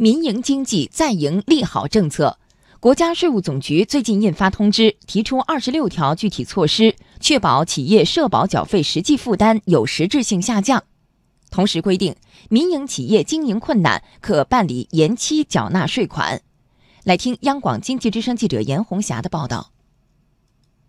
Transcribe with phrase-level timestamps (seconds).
[0.00, 2.38] 民营经济再迎利好政策，
[2.78, 10.84] 国家税务总局最近印发通知，提出二十六条具体措施，确保企业社保缴费实际负担有实质性下降。
[11.50, 12.14] 同时规定，
[12.48, 16.42] 民营企业经营困难可办理延期缴纳税款。
[17.02, 19.72] 来听央广经济之声记者严红霞的报道。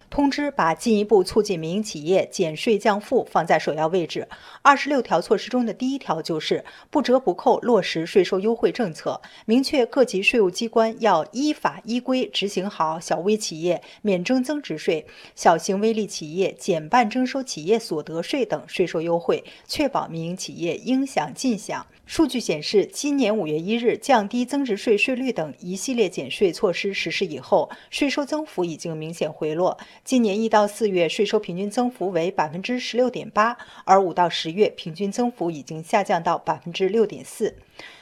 [0.10, 4.28] 通知把进一步促进民营企业减税降负放在首要位置。
[4.62, 15.06] 二十六条措施中的第一条就是不折不扣落实税收优惠政策，明确各级税务机关要依法依规执行好小微企业免征增值税、
[15.36, 21.86] 小型微利企业减半征收企业所得税等税收优惠，确保民营企业应享尽享。
[22.06, 29.78] 数据显示，今年五月一日降低增值税税率等一系列减税措施实施以后，税收增幅已经明显回落。
[30.10, 33.56] 今年一到四月税收平均增幅为百分之十六点八，
[33.86, 37.56] 而五到十月平均增幅已经下降到百分之六点四。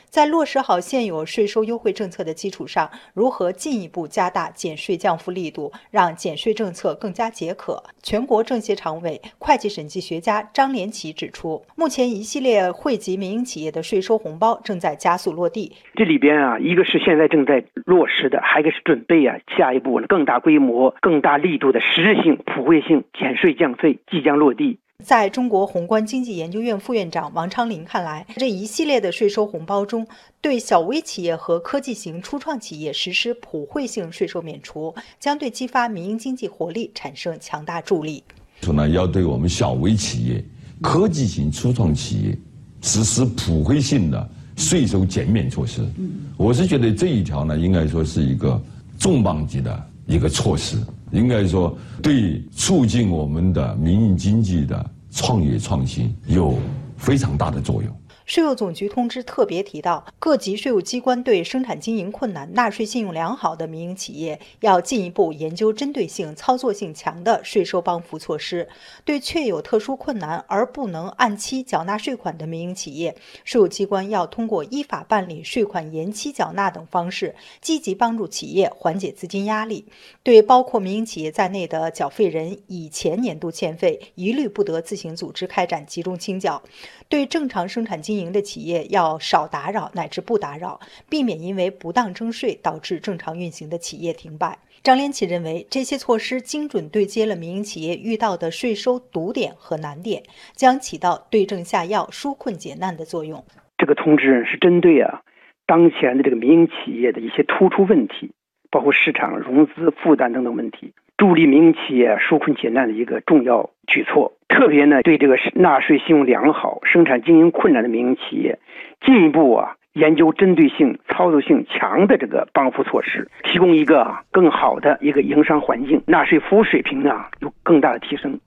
[0.10, 7.84] 在落实好现有税收优惠政策的基础上，如何进一步加大减税降负力度，让减税政策更加解渴？
[8.02, 15.73] 全国政协常委、会计审计学家张连起指出，目前一系列惠及民营企业的税收红包正在加速落地。
[15.96, 24.80] 这里边啊，一个是现在正在落实的，还一个是准备啊，下一步更大规模、更大力度的实质性、普惠性减税降费即将落地。
[25.06, 30.06] 在中国宏观经济研究院副院长王昌林看来，这一系列的税收红包中，
[30.42, 38.23] 对小微企业和科技型初创企业实施普惠性税收免除，将对激发民营经济活力产生强大助力。
[38.64, 40.44] 说呢，要对我们小微企业、
[40.81, 42.38] 科技型初创企业
[42.81, 45.88] 实施普惠性的税收减免措施。
[46.36, 48.59] 我是觉得这一条呢，应该说是一个
[48.98, 50.75] 重磅级的一个措施。
[51.11, 56.58] 应该说，对促进我们的民营经济的创业创新有
[56.97, 57.95] 非常大的作用。
[58.28, 68.68] 税务总局通知特别提到，各级税务机关对生产经营困难、纳税信用良好的民营企业，要进一步研究针对性、操作性强的税收帮扶措施。
[69.06, 73.16] 对确有特殊困难而不能按期缴纳税款的民营企业，
[73.46, 79.85] 税务机关要通过依法办理税款延期缴纳等方式，积极帮助企业缓解资金压力。
[80.22, 86.62] 对包括民营企业在内的缴费人以前年度欠费，一律不得自行组织开展集中清缴。
[87.07, 90.79] 对正常生产经营营的企业要少打扰乃至不打扰，
[91.09, 94.59] 避免因为不当征税导致正常运行的企业停摆。
[94.83, 100.23] 张连起认为，这些措施精准对接了民营企业遇到的税收堵点和难点，
[100.53, 103.44] 将起到对症下药、纾困解难的作用。
[103.78, 105.22] 这个通知是针对啊
[105.66, 108.31] 当前的这个民营企业的一些突出问题，
[108.72, 114.33] 包括市场融资负担等等问题，助力民营企业纾困解难的一个重要举措。
[114.47, 118.59] 特别呢，对这个纳税信用良好、生产经营困难的民营企业，
[119.01, 128.39] 进一步啊研究针对性、操作性强的这个帮扶措施，提供一个更好的一个营商环境，纳税服务水平呢有更大的提升。